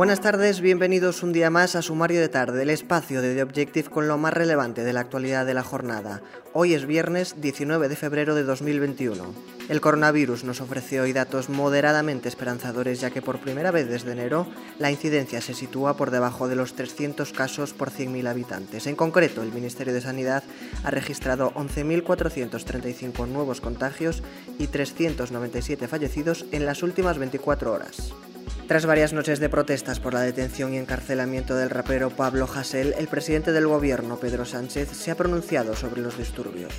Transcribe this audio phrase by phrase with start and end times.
[0.00, 3.90] Buenas tardes, bienvenidos un día más a Sumario de Tarde, el espacio de The Objective
[3.90, 6.22] con lo más relevante de la actualidad de la jornada.
[6.54, 9.22] Hoy es viernes 19 de febrero de 2021.
[9.68, 14.46] El coronavirus nos ofreció hoy datos moderadamente esperanzadores ya que por primera vez desde enero
[14.78, 18.86] la incidencia se sitúa por debajo de los 300 casos por 100.000 habitantes.
[18.86, 20.42] En concreto, el Ministerio de Sanidad
[20.82, 24.22] ha registrado 11.435 nuevos contagios
[24.58, 28.14] y 397 fallecidos en las últimas 24 horas.
[28.70, 33.08] Tras varias noches de protestas por la detención y encarcelamiento del rapero Pablo Hasél, el
[33.08, 36.72] presidente del gobierno, Pedro Sánchez, se ha pronunciado sobre los disturbios.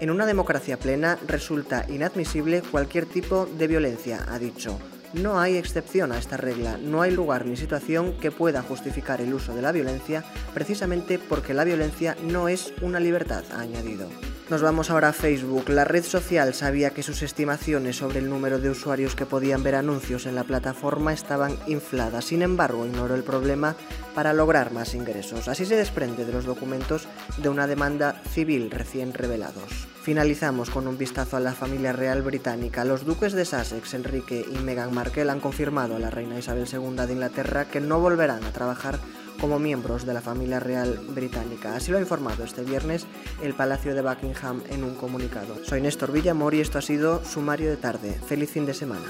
[0.00, 4.78] En una democracia plena resulta inadmisible cualquier tipo de violencia, ha dicho.
[5.12, 9.34] No hay excepción a esta regla, no hay lugar ni situación que pueda justificar el
[9.34, 14.08] uso de la violencia precisamente porque la violencia no es una libertad, ha añadido.
[14.48, 15.70] Nos vamos ahora a Facebook.
[15.70, 19.74] La red social sabía que sus estimaciones sobre el número de usuarios que podían ver
[19.74, 22.26] anuncios en la plataforma estaban infladas.
[22.26, 23.74] Sin embargo, ignoró el problema
[24.14, 25.48] para lograr más ingresos.
[25.48, 29.88] Así se desprende de los documentos de una demanda civil recién revelados.
[30.02, 32.84] Finalizamos con un vistazo a la familia real británica.
[32.84, 37.04] Los duques de Sussex, Enrique y Meghan Markle, han confirmado a la reina Isabel II
[37.04, 39.00] de Inglaterra que no volverán a trabajar
[39.40, 41.76] como miembros de la familia real británica.
[41.76, 43.06] Así lo ha informado este viernes
[43.42, 45.56] el Palacio de Buckingham en un comunicado.
[45.64, 48.18] Soy Néstor Villamor y esto ha sido Sumario de Tarde.
[48.26, 49.06] Feliz fin de semana.